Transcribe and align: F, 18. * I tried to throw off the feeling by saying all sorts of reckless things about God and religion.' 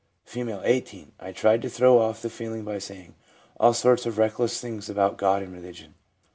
F, 0.25 0.35
18. 0.35 1.11
* 1.17 1.19
I 1.19 1.31
tried 1.31 1.61
to 1.61 1.69
throw 1.69 1.99
off 1.99 2.23
the 2.23 2.29
feeling 2.31 2.63
by 2.65 2.79
saying 2.79 3.13
all 3.59 3.71
sorts 3.75 4.07
of 4.07 4.17
reckless 4.17 4.59
things 4.59 4.89
about 4.89 5.15
God 5.17 5.43
and 5.43 5.53
religion.' 5.53 5.93